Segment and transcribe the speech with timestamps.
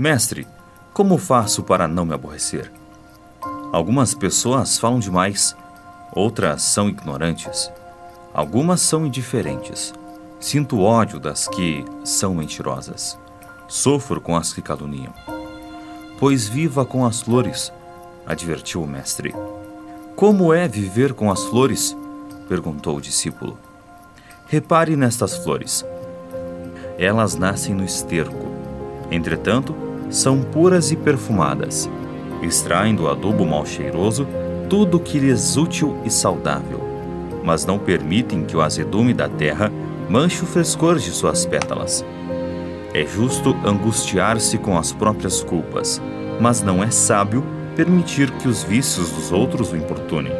[0.00, 0.46] Mestre,
[0.94, 2.72] como faço para não me aborrecer?
[3.70, 5.54] Algumas pessoas falam demais,
[6.14, 7.70] outras são ignorantes.
[8.32, 9.92] Algumas são indiferentes.
[10.40, 13.18] Sinto ódio das que são mentirosas.
[13.68, 15.12] Sofro com as que caluniam.
[16.18, 17.70] Pois viva com as flores,
[18.26, 19.34] advertiu o mestre.
[20.16, 21.94] Como é viver com as flores?
[22.48, 23.58] perguntou o discípulo.
[24.46, 25.84] Repare nestas flores.
[26.96, 28.48] Elas nascem no esterco.
[29.10, 31.88] Entretanto, são puras e perfumadas.
[32.42, 34.26] Extraem do adubo mal cheiroso
[34.68, 36.80] tudo o que lhes útil e saudável,
[37.44, 39.72] mas não permitem que o azedume da terra
[40.08, 42.04] manche o frescor de suas pétalas.
[42.92, 46.02] É justo angustiar-se com as próprias culpas,
[46.40, 47.44] mas não é sábio
[47.76, 50.32] permitir que os vícios dos outros o importunem.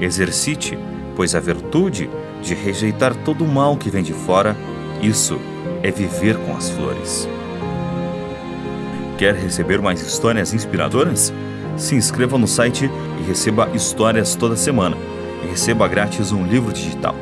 [0.00, 0.76] Exercite,
[1.14, 2.10] pois a virtude
[2.42, 4.56] de rejeitar todo o mal que vem de fora,
[5.00, 5.38] isso
[5.82, 7.28] é viver com as flores.
[9.22, 11.32] Quer receber mais histórias inspiradoras?
[11.76, 14.96] Se inscreva no site e receba histórias toda semana.
[15.44, 17.14] E receba grátis um livro digital.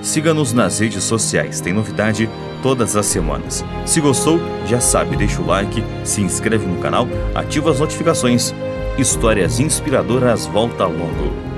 [0.00, 2.26] Siga-nos nas redes sociais, tem novidade
[2.62, 3.62] todas as semanas.
[3.84, 8.54] Se gostou, já sabe, deixa o like, se inscreve no canal, ativa as notificações.
[8.96, 11.51] Histórias inspiradoras volta logo.